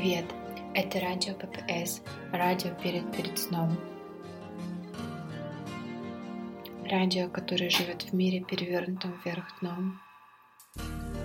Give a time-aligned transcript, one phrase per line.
[0.00, 0.26] Привет!
[0.74, 2.02] Это радио ППС,
[2.32, 3.76] радио перед перед сном.
[6.88, 10.00] Радио, которое живет в мире, перевернутом вверх дном.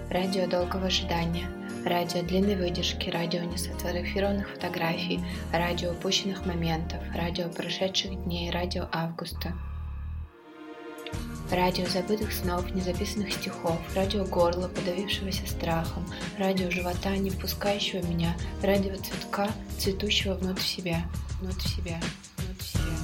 [0.09, 1.48] Радио долгого ожидания,
[1.86, 5.20] радио длинной выдержки, радио несфотографированных фотографий,
[5.52, 9.54] радио упущенных моментов, радио прошедших дней, радио августа–
[11.53, 16.05] радио забытых снов, незаписанных стихов, радио горла, подавившегося страхом,
[16.38, 21.05] радио живота, не впускающего меня, радио цветка, цветущего внутрь себя,
[21.39, 21.99] внутрь себя,
[22.38, 23.02] внутрь себя.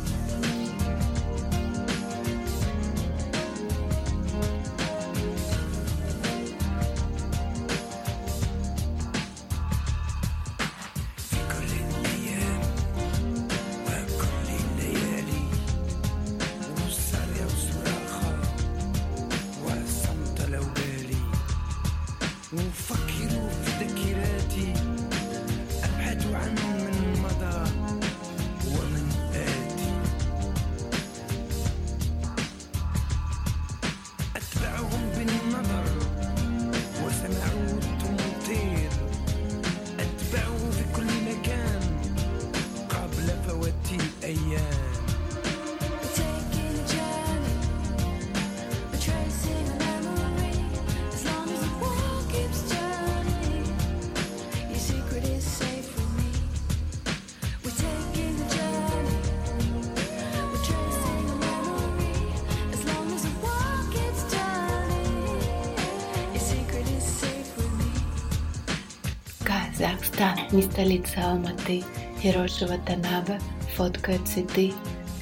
[70.20, 71.82] Казахстан, не столица Алматы,
[72.22, 73.40] Хироши Ватанабе,
[73.76, 74.74] фоткают цветы,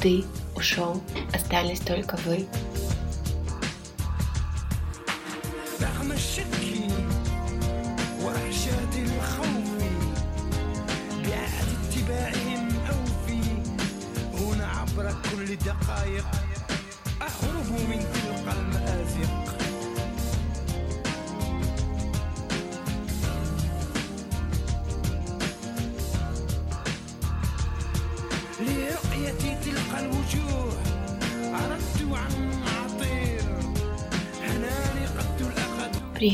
[0.02, 0.24] ты
[0.56, 1.00] ушел,
[1.36, 2.48] остались только вы.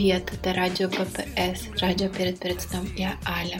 [0.03, 2.85] Привет, это радио ППС, радио перед перед сном.
[2.97, 3.57] Я Аля.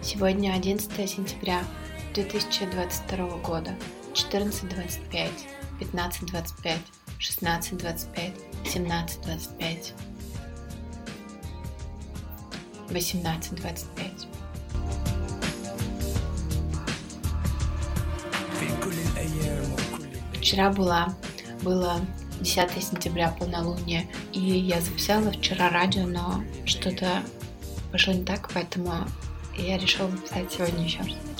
[0.00, 1.62] Сегодня 11 сентября
[2.14, 3.76] 2022 года,
[4.14, 5.30] 14.25,
[5.80, 6.78] 15.25,
[7.22, 8.32] 16.25,
[8.64, 9.92] 17.25,
[12.88, 14.26] 18.25.
[20.34, 21.14] Вчера была,
[21.62, 22.00] было
[22.40, 27.22] 10 сентября полнолуние, и я записала вчера радио, но что-то
[27.92, 28.92] пошло не так, поэтому
[29.56, 31.31] я решила записать сегодня еще раз.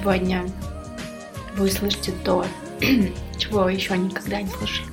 [0.00, 0.50] Сегодня
[1.58, 2.46] вы услышите то,
[3.38, 4.88] чего вы еще никогда не слышали.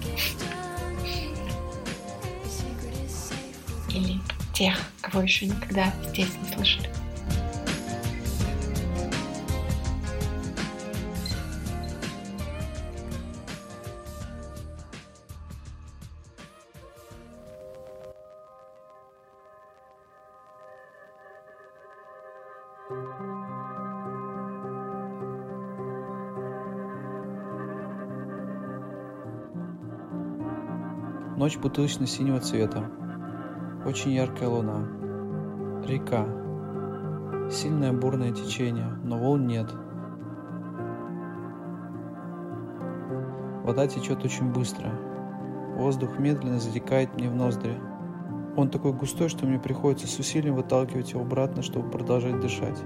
[3.89, 4.19] Или
[4.53, 6.96] тех, кого еще никогда здесь не слышали.
[31.37, 32.89] Ночь бутылочно-синего цвета.
[33.85, 34.87] Очень яркая луна.
[35.85, 36.25] Река.
[37.51, 39.71] Сильное бурное течение, но волн нет.
[43.63, 44.89] Вода течет очень быстро.
[45.75, 47.79] Воздух медленно затекает мне в ноздри.
[48.55, 52.81] Он такой густой, что мне приходится с усилием выталкивать его обратно, чтобы продолжать дышать.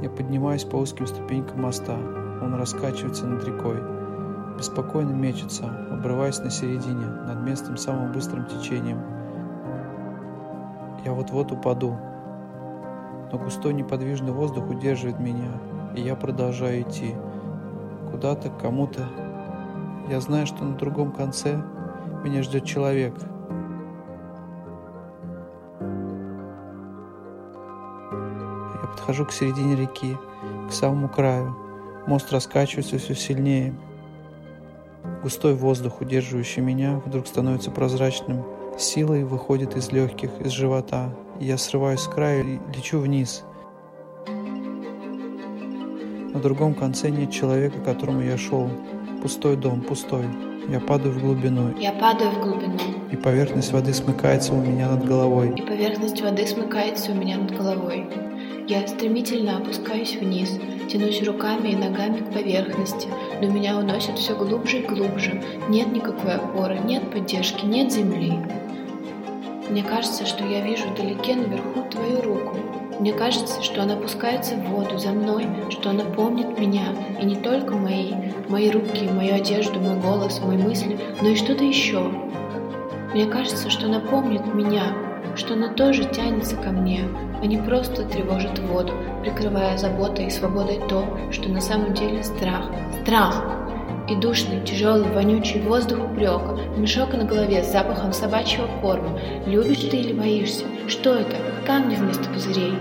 [0.00, 1.96] Я поднимаюсь по узким ступенькам моста.
[2.40, 3.78] Он раскачивается над рекой.
[4.56, 5.64] беспокойно мечется,
[6.04, 9.00] обрываясь на середине, над местом самым быстрым течением.
[11.02, 11.96] Я вот-вот упаду,
[13.32, 15.50] но густой неподвижный воздух удерживает меня,
[15.96, 17.14] и я продолжаю идти.
[18.10, 19.08] Куда-то, к кому-то.
[20.10, 21.62] Я знаю, что на другом конце
[22.22, 23.14] меня ждет человек.
[28.74, 30.18] Я подхожу к середине реки,
[30.68, 31.56] к самому краю.
[32.06, 33.74] Мост раскачивается все сильнее.
[35.24, 38.44] Густой воздух, удерживающий меня, вдруг становится прозрачным.
[38.78, 41.16] Силой выходит из легких, из живота.
[41.40, 43.42] Я срываюсь с края и лечу вниз.
[46.34, 48.68] На другом конце нет человека, к которому я шел.
[49.22, 50.26] Пустой дом, пустой.
[50.68, 51.74] Я падаю в глубину.
[51.78, 52.78] Я падаю в глубину.
[53.10, 55.54] И поверхность воды смыкается у меня над головой.
[55.56, 58.06] И поверхность воды смыкается у меня над головой.
[58.68, 60.58] Я стремительно опускаюсь вниз,
[60.90, 63.08] тянусь руками и ногами к поверхности,
[63.40, 65.42] но меня уносит все глубже и глубже.
[65.68, 68.38] Нет никакой опоры, нет поддержки, нет земли.
[69.68, 72.56] Мне кажется, что я вижу вдалеке наверху твою руку.
[73.00, 77.36] Мне кажется, что она опускается в воду за мной, что она помнит меня, и не
[77.36, 78.12] только мои,
[78.48, 82.10] мои руки, мою одежду, мой голос, мои мысли, но и что-то еще.
[83.12, 84.94] Мне кажется, что она помнит меня,
[85.36, 87.04] что она тоже тянется ко мне,
[87.42, 88.92] а не просто тревожит воду,
[89.22, 92.70] прикрывая заботой и свободой то, что на самом деле страх.
[93.02, 93.44] Страх!
[94.08, 99.18] И душный, тяжелый, вонючий воздух упрека, мешок на голове с запахом собачьего корма.
[99.46, 100.64] Любишь ты или боишься?
[100.88, 101.36] Что это?
[101.66, 102.74] Камни вместо пузырей.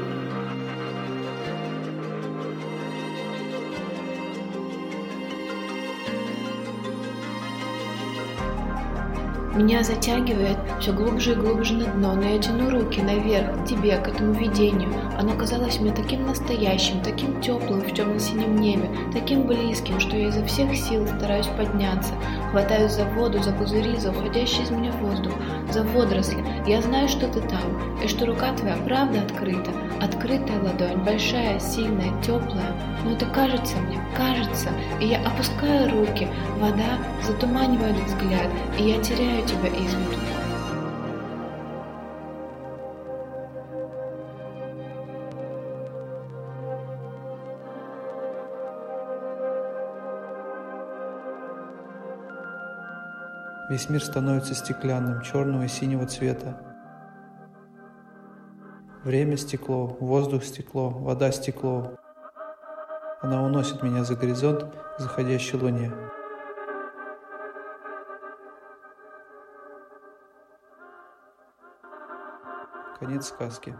[9.55, 13.97] Меня затягивает все глубже и глубже на дно, но я тяну руки наверх, к тебе,
[13.97, 14.89] к этому видению.
[15.15, 20.43] Оно казалось мне таким настоящим, таким теплым в темно-синем небе, таким близким, что я изо
[20.45, 22.13] всех сил стараюсь подняться.
[22.49, 25.33] Хватаюсь за воду, за пузыри, за уходящий из меня воздух,
[25.71, 26.43] за водоросли.
[26.65, 29.69] Я знаю, что ты там, и что рука твоя правда открыта.
[30.01, 32.75] Открытая ладонь, большая, сильная, теплая.
[33.03, 34.69] Но это кажется мне, кажется,
[34.99, 36.27] и я опускаю руки,
[36.59, 40.13] вода затуманивает взгляд, и я теряю тебя из виду.
[53.69, 56.61] Весь мир становится стеклянным, черного и синего цвета.
[59.03, 61.95] Время стекло, воздух стекло, вода стекло.
[63.21, 64.65] Она уносит меня за горизонт
[64.99, 65.91] заходящей луне.
[73.03, 73.75] Конец сказки.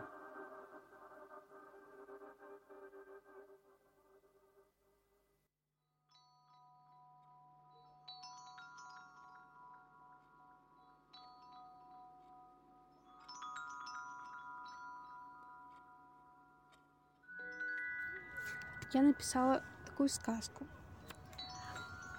[18.92, 20.68] я написала такую сказку.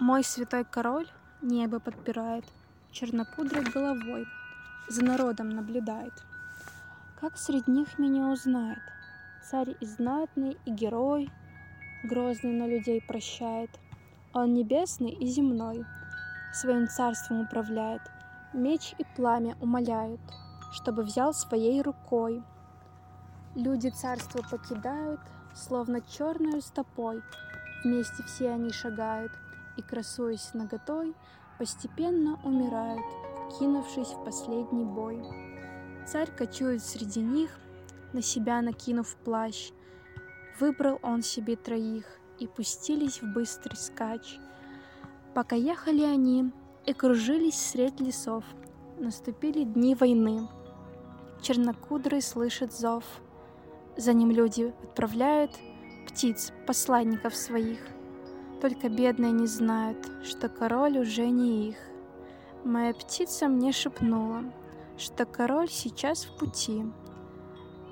[0.01, 1.09] Мой святой король
[1.43, 2.45] небо подпирает,
[2.91, 4.27] чернокудрой головой,
[4.89, 6.34] за народом наблюдает.
[7.25, 8.83] Как среди них меня узнает?
[9.43, 11.31] Царь и знатный, и герой,
[12.03, 13.71] грозный на людей прощает.
[14.35, 15.87] Он небесный и земной,
[16.53, 18.03] своим царством управляет,
[18.53, 20.21] меч и пламя умоляют,
[20.73, 22.43] чтобы взял своей рукой.
[23.55, 25.21] Люди царство покидают,
[25.55, 27.23] словно черную стопой.
[27.85, 29.33] Вместе все они шагают
[29.79, 31.15] и, красуясь наготой,
[31.59, 33.07] постепенно умирают,
[33.59, 35.44] кинувшись в последний бой.
[36.07, 37.51] Царь кочует среди них,
[38.13, 39.71] на себя накинув плащ.
[40.61, 42.05] Выбрал он себе троих,
[42.39, 44.39] и пустились в быстрый скач.
[45.35, 46.53] Пока ехали они
[46.87, 48.45] и кружились средь лесов,
[48.99, 50.49] наступили дни войны.
[51.43, 53.05] Чернокудрый слышит зов—
[53.97, 55.53] за ним люди отправляют
[56.09, 57.79] птиц, посланников своих.
[58.61, 61.77] Только бедные не знают, что король уже не их.
[62.65, 64.43] Моя птица мне шепнула,
[64.97, 66.85] что король сейчас в пути.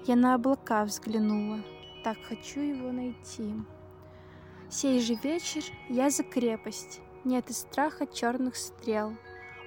[0.06, 1.60] Я на облака взглянула,
[2.04, 3.54] так хочу его найти.
[4.70, 9.14] Сей же вечер я за крепость, нет и страха черных стрел.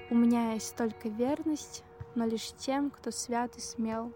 [0.10, 1.84] У меня есть только верность,
[2.15, 4.12] но лишь тем, кто свят и смел.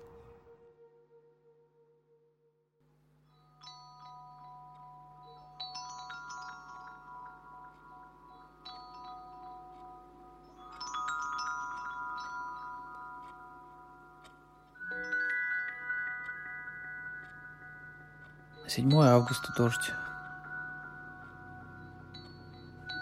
[18.70, 19.92] Седьмое августа дождь.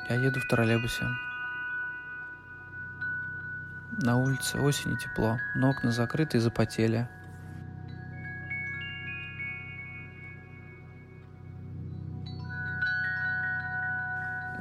[0.07, 1.03] Я еду в троллейбусе.
[4.01, 7.09] На улице осень и тепло, но окна закрыты и запотели.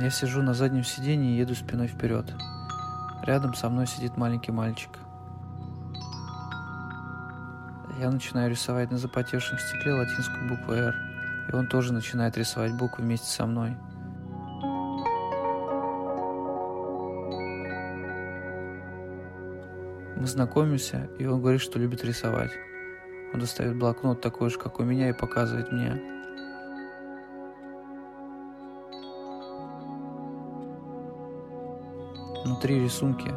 [0.00, 2.34] Я сижу на заднем сиденье и еду спиной вперед.
[3.22, 4.90] Рядом со мной сидит маленький мальчик.
[7.98, 10.94] Я начинаю рисовать на запотевшем стекле латинскую букву «Р»,
[11.50, 13.76] и он тоже начинает рисовать буквы вместе со мной–
[20.16, 22.50] Мы знакомимся, и он говорит, что любит рисовать.
[23.32, 26.02] Он достает блокнот такой же, как у меня, и показывает мне.
[32.44, 33.32] Внутри рисунки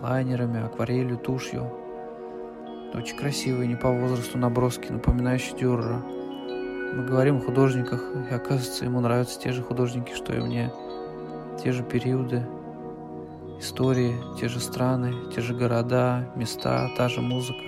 [0.00, 1.72] лайнерами, акварелью, тушью.
[2.94, 5.96] Очень красивые, не по возрасту наброски, напоминающие Дюрера.
[5.96, 10.72] Мы говорим о художниках, и оказывается, ему нравятся те же художники, что и мне.
[11.60, 12.46] Те же периоды,
[13.58, 17.64] истории, те же страны, те же города, места, та же музыка.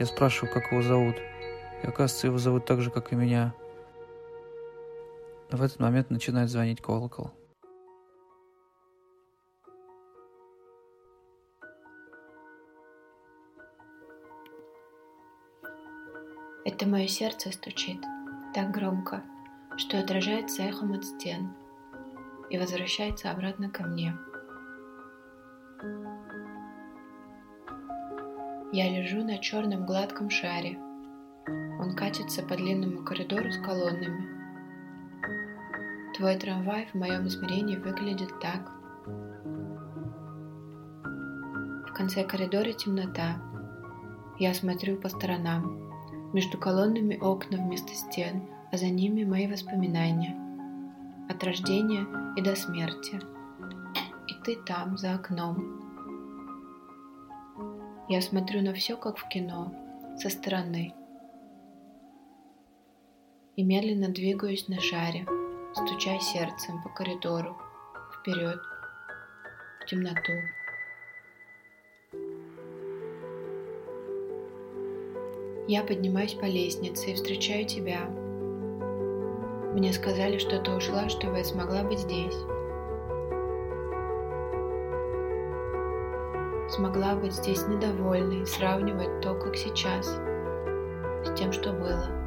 [0.00, 1.14] Я спрашиваю, как его зовут.
[1.84, 3.54] И оказывается, его зовут так же, как и меня.
[5.52, 7.30] В этот момент начинает звонить колокол.
[16.78, 18.04] Это мое сердце стучит
[18.52, 19.22] так громко,
[19.78, 21.54] что отражается эхом от стен
[22.50, 24.14] и возвращается обратно ко мне.
[28.74, 30.78] Я лежу на черном гладком шаре.
[31.80, 34.28] Он катится по длинному коридору с колоннами.
[36.14, 38.70] Твой трамвай в моем измерении выглядит так.
[41.88, 43.40] В конце коридора темнота.
[44.38, 45.85] Я смотрю по сторонам.
[46.36, 50.36] Между колоннами окна вместо стен, а за ними мои воспоминания.
[51.30, 53.18] От рождения и до смерти.
[54.28, 55.56] И ты там, за окном.
[58.10, 59.72] Я смотрю на все, как в кино,
[60.18, 60.92] со стороны.
[63.56, 65.26] И медленно двигаюсь на шаре,
[65.72, 67.56] стуча сердцем по коридору,
[68.20, 68.60] вперед,
[69.80, 70.34] в темноту.
[75.68, 78.06] Я поднимаюсь по лестнице и встречаю тебя.
[79.74, 82.36] Мне сказали, что ты ушла, чтобы я смогла быть здесь.
[86.68, 90.06] Смогла быть здесь недовольной, сравнивать то, как сейчас,
[91.24, 92.25] с тем, что было.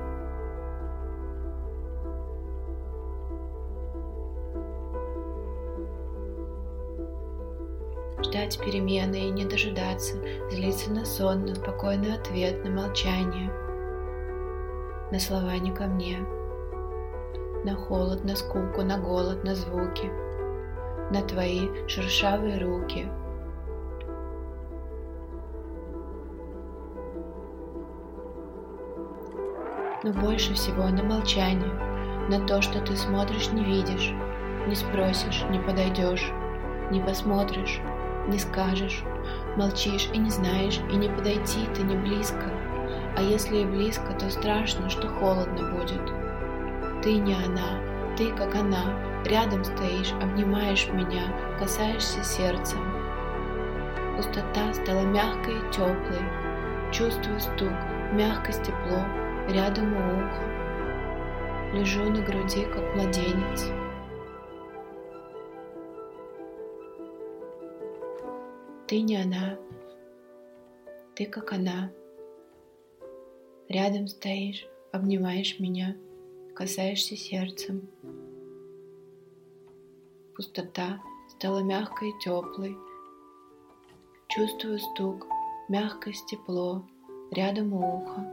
[8.50, 10.18] Ждать перемены и не дожидаться,
[10.50, 13.52] злиться на сон, на спокойный ответ, на молчание,
[15.12, 16.20] на слова не ко мне,
[17.64, 20.10] на холод, на скуку, на голод, на звуки,
[21.12, 23.08] на твои шершавые руки.
[30.02, 31.74] Но больше всего на молчание,
[32.30, 34.14] на то, что ты смотришь, не видишь,
[34.68, 36.32] не спросишь, не подойдешь,
[36.90, 37.82] не посмотришь,
[38.30, 39.04] не скажешь,
[39.58, 42.52] молчишь и не знаешь, и не подойти ты не близко.
[43.18, 46.02] А если и близко, то страшно, что холодно будет.
[47.04, 47.82] Ты не она,
[48.18, 48.94] ты как она,
[49.26, 51.24] рядом стоишь, обнимаешь меня,
[51.58, 52.80] касаешься сердцем.
[54.16, 56.24] Пустота стала мягкой и теплой,
[56.92, 57.74] чувствую стук,
[58.12, 59.04] мягкость, тепло,
[59.48, 60.44] рядом у уха.
[61.74, 63.72] Лежу на груди, как младенец.
[68.90, 69.56] Ты не она,
[71.16, 71.92] ты как она.
[73.68, 75.96] Рядом стоишь, обнимаешь меня,
[76.56, 77.88] касаешься сердцем.
[80.36, 82.76] Пустота стала мягкой и теплой.
[84.28, 85.28] Чувствую стук,
[85.68, 86.84] мягкость, тепло,
[87.30, 88.26] рядом у уха.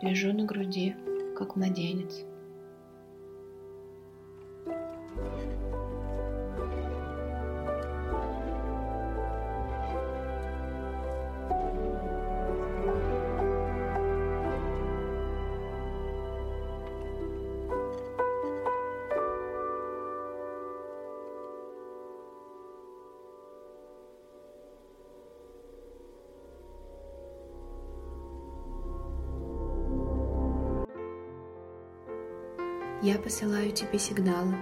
[0.00, 0.96] Лежу на груди,
[1.36, 2.24] как младенец.
[33.28, 34.54] Посылаю тебе сигналы.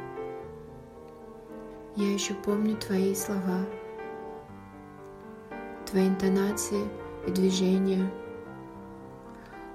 [1.94, 3.64] Я еще помню твои слова,
[5.88, 6.82] твои интонации
[7.28, 8.10] и движения.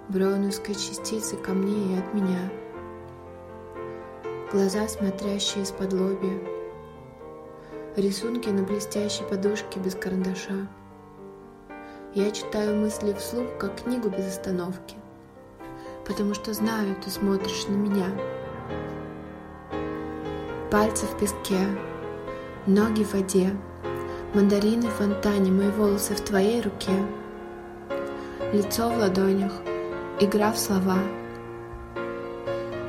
[0.10, 2.52] броуновской частицы ко мне и от меня.
[4.52, 6.38] Глаза, смотрящие из-под лобья.
[7.96, 10.68] Рисунки на блестящей подушке без карандаша.
[12.14, 14.98] Я читаю мысли вслух, как книгу без остановки,
[16.06, 18.41] потому что знаю, ты смотришь на меня.
[20.72, 21.68] Пальцы в песке,
[22.66, 23.54] ноги в воде,
[24.34, 26.94] мандарины в фонтане, мои волосы в твоей руке,
[28.54, 29.52] лицо в ладонях,
[30.22, 30.98] игра в слова.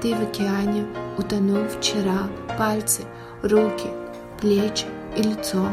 [0.01, 0.87] Ты в океане
[1.19, 3.03] утонул вчера, пальцы,
[3.43, 3.91] руки,
[4.41, 4.87] плечи
[5.17, 5.67] и лицо.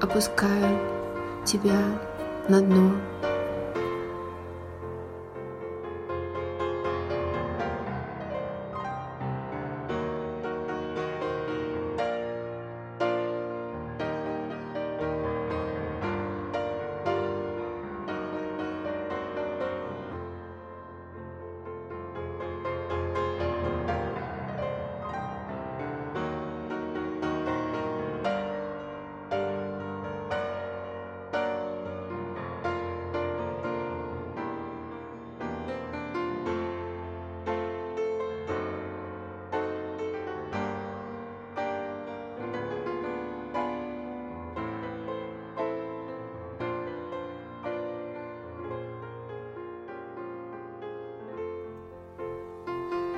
[0.00, 0.78] Опускаю
[1.44, 1.82] тебя
[2.48, 2.92] на дно.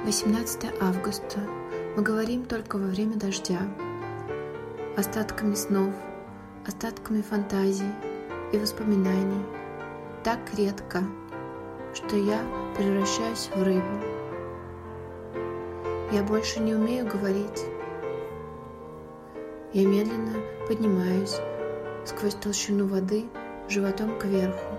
[0.04, 1.38] 18 августа.
[1.96, 3.60] Мы говорим только во время дождя.
[4.98, 5.94] Остатками снов,
[6.66, 7.90] остатками фантазий
[8.52, 9.42] и воспоминаний.
[10.22, 11.02] Так редко,
[11.94, 12.38] что я
[12.76, 14.04] превращаюсь в рыбу.
[16.12, 17.64] Я больше не умею говорить.
[19.72, 20.34] Я медленно
[20.68, 21.36] поднимаюсь
[22.04, 23.24] сквозь толщину воды
[23.70, 24.76] животом кверху.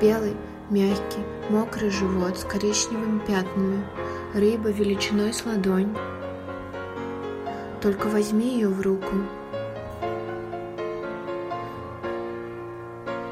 [0.00, 0.36] Белый,
[0.68, 3.82] мягкий, мокрый живот с коричневыми пятнами,
[4.34, 5.96] рыба величиной с ладонь.
[7.80, 9.14] Только возьми ее в руку.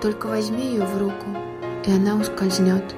[0.01, 1.27] Только возьми ее в руку,
[1.85, 2.95] и она ускользнет.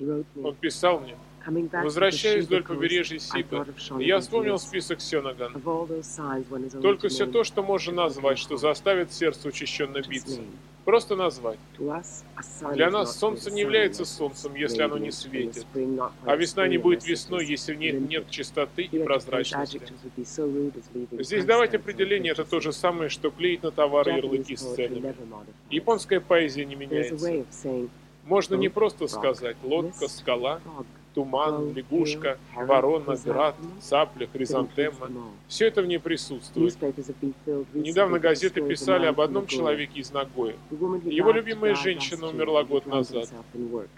[0.00, 3.66] Он писал мне, Возвращаясь вдоль побережья Сипа,
[3.98, 5.54] я вспомнил список Сёнаган.
[6.82, 10.40] Только все то, что можно назвать, что заставит сердце учащенно биться.
[10.84, 11.58] Просто назвать.
[12.72, 15.66] Для нас солнце не является солнцем, если оно не светит.
[16.24, 19.80] А весна не будет весной, если в ней нет чистоты и прозрачности.
[21.12, 25.14] Здесь давать определение это то же самое, что клеить на товары ярлыки с ценами.
[25.70, 27.44] Японская поэзия не меняется.
[28.24, 30.60] Можно не просто сказать «лодка», «скала»,
[31.18, 35.10] туман, лягушка, ворона, град, цапля, хризантема.
[35.48, 36.76] Все это в ней присутствует.
[37.74, 40.54] Недавно газеты писали об одном человеке из Нагоя.
[40.70, 43.28] Его любимая женщина умерла год назад.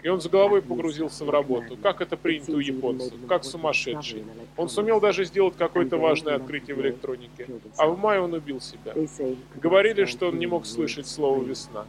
[0.01, 4.23] И он с головой погрузился в работу, как это принято у японцев, как сумасшедший.
[4.57, 7.47] Он сумел даже сделать какое-то важное открытие в электронике.
[7.77, 8.95] А в мае он убил себя.
[9.55, 11.85] Говорили, что он не мог слышать слово «весна».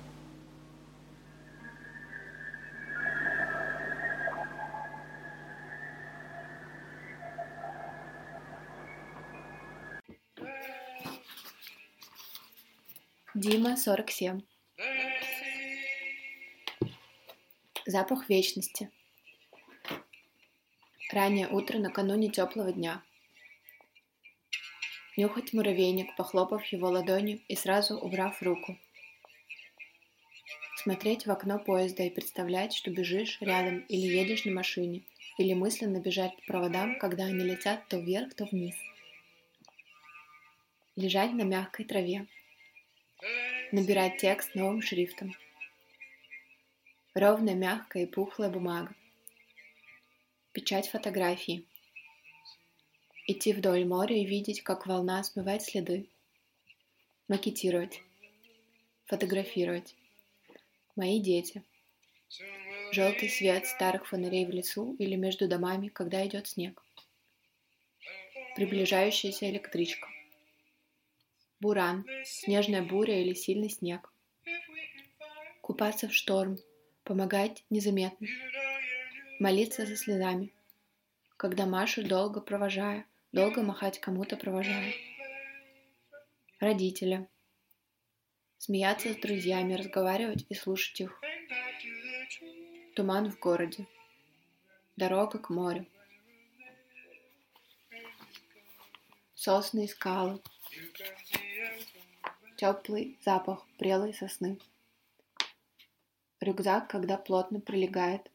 [13.45, 14.41] Дима, 47.
[17.87, 18.89] Запах вечности.
[21.13, 23.03] Раннее утро накануне теплого дня.
[25.17, 28.79] Нюхать муравейник, похлопав его ладонью и сразу убрав руку.
[30.77, 35.03] Смотреть в окно поезда и представлять, что бежишь рядом или едешь на машине,
[35.37, 38.77] или мысленно бежать по проводам, когда они летят то вверх, то вниз.
[40.95, 42.29] Лежать на мягкой траве.
[43.75, 45.35] Набирать текст новым шрифтом.
[47.15, 48.95] Ровная, мягкая и пухлая бумага.
[50.53, 51.65] Печать фотографии.
[53.27, 56.07] Идти вдоль моря и видеть, как волна смывает следы.
[57.29, 58.03] Макетировать.
[59.07, 59.95] Фотографировать.
[60.95, 61.65] Мои дети.
[62.93, 66.83] Желтый свет старых фонарей в лесу или между домами, когда идет снег.
[68.55, 70.12] Приближающаяся электричка.
[71.63, 74.13] Буран, снежная буря или сильный снег.
[75.61, 76.59] Купаться в шторм,
[77.05, 78.27] помогать незаметно.
[79.39, 80.53] Молиться за слезами.
[81.37, 84.93] Когда Машу долго провожая, долго махать кому-то провожая.
[86.59, 87.29] Родителя.
[88.59, 91.21] Смеяться с друзьями, разговаривать и слушать их.
[92.97, 93.87] Туман в городе.
[94.97, 95.87] Дорога к морю.
[99.37, 100.41] Сосны и скалы.
[102.63, 104.57] Теплый запах прелой сосны.
[106.39, 108.31] Рюкзак, когда плотно прилегает.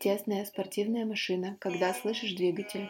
[0.00, 2.88] Тесная спортивная машина, когда слышишь двигатель.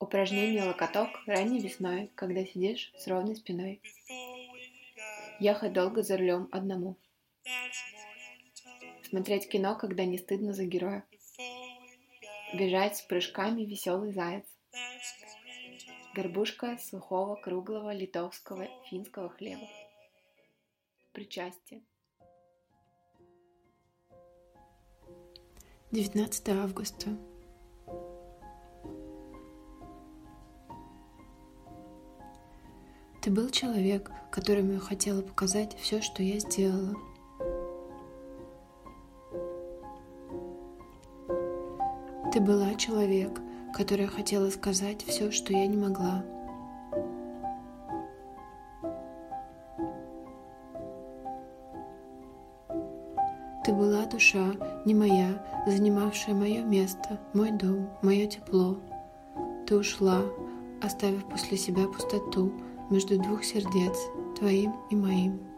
[0.00, 3.80] Упражнение локоток ранней весной, когда сидишь с ровной спиной.
[5.38, 6.96] Ехать долго за рулем одному.
[9.08, 11.04] Смотреть кино, когда не стыдно за героя.
[12.54, 14.46] Бежать с прыжками веселый заяц.
[16.20, 19.66] Горбушка сухого, круглого, литовского, финского хлеба.
[21.14, 21.80] Причастие.
[25.92, 27.08] 19 августа.
[33.22, 36.96] Ты был человек, которому я хотела показать все, что я сделала.
[42.30, 43.40] Ты была человек,
[43.74, 46.24] которая хотела сказать все, что я не могла.
[53.64, 54.52] Ты была душа,
[54.86, 58.78] не моя, занимавшая мое место, мой дом, мое тепло.
[59.66, 60.22] Ты ушла,
[60.82, 62.52] оставив после себя пустоту
[62.90, 63.96] между двух сердец,
[64.38, 65.49] твоим и моим.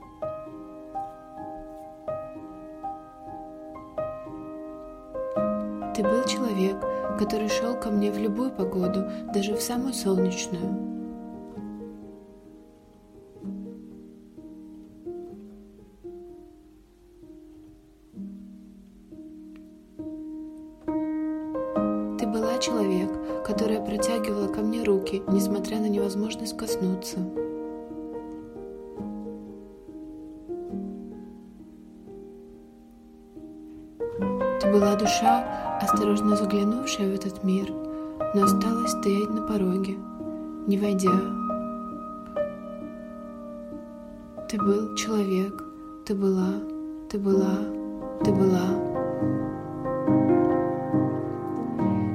[7.23, 10.92] Который шел ко мне в любую погоду, даже в самую солнечную.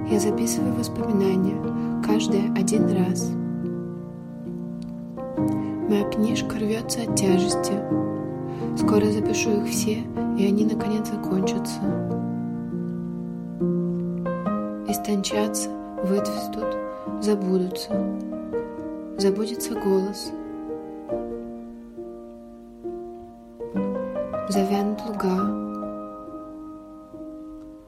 [0.09, 1.57] Я записываю воспоминания,
[2.05, 3.31] каждое один раз.
[5.89, 7.73] Моя книжка рвется от тяжести.
[8.77, 10.03] Скоро запишу их все,
[10.37, 11.81] и они наконец закончатся
[15.07, 15.69] истончатся,
[16.03, 16.77] выцветут,
[17.21, 17.89] забудутся.
[19.17, 20.31] Забудется голос.
[24.49, 25.37] Завянут луга.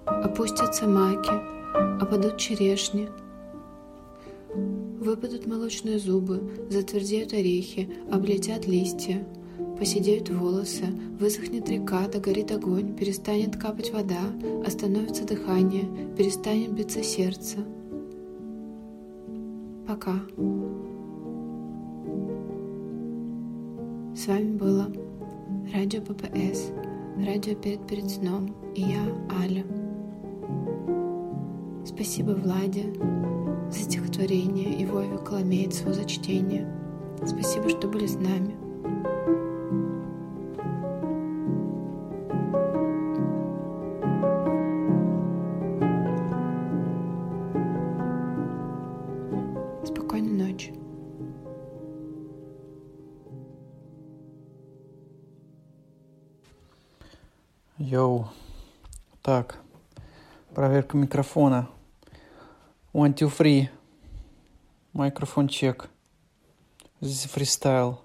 [0.06, 1.32] Опустятся маки,
[1.74, 3.10] опадут черешни.
[5.00, 9.28] Выпадут молочные зубы, затвердеют орехи, облетят листья—
[9.80, 10.88] Посидеют волосы,
[11.22, 14.20] высохнет река, догорит огонь, перестанет капать вода,
[14.66, 15.86] остановится дыхание,
[16.18, 17.60] перестанет биться сердце.
[19.88, 20.16] Пока.
[24.14, 24.92] С вами было
[25.74, 26.72] Радио ППС,
[27.26, 29.02] радио перед перед сном и я,
[29.42, 29.64] Аля.
[31.90, 32.94] Спасибо Владе
[33.72, 36.72] за стихотворение и Вове Коломейцеву за чтение.
[37.26, 38.56] Спасибо, что были с нами.
[57.80, 58.28] Йоу.
[59.24, 59.58] Так,
[60.54, 61.68] проверка микрофона.
[63.00, 63.70] One, two, three.
[64.94, 65.90] Микрофон чек.
[67.00, 68.00] This is freestyle.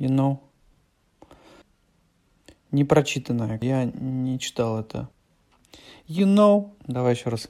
[0.00, 0.40] You know?
[2.72, 3.56] Не прочитанное.
[3.62, 5.08] Я не читал это.
[6.08, 6.72] You know?
[6.88, 7.48] Давай еще раз.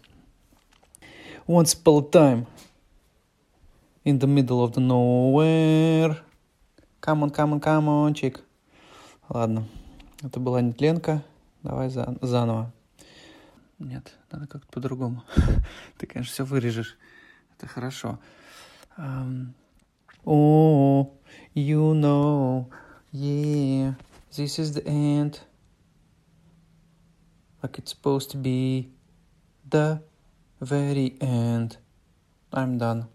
[1.47, 2.47] Once upon a time.
[4.05, 6.19] In the middle of the nowhere.
[7.01, 8.45] Come on, come on, come on, чик.
[9.31, 9.67] Ладно.
[10.23, 11.25] Это была нетленка.
[11.63, 12.71] Давай за, заново.
[13.79, 15.25] Нет, надо как-то по-другому.
[15.99, 16.99] Ты, конечно, все вырежешь.
[17.57, 18.19] Это хорошо.
[18.97, 19.55] Um,
[20.25, 21.13] oh,
[21.55, 22.69] you know,
[23.13, 23.95] yeah,
[24.37, 25.41] this is the end.
[27.63, 28.91] Like it's supposed to be
[29.69, 30.03] the
[30.61, 31.79] very end.
[32.53, 33.07] I'm done.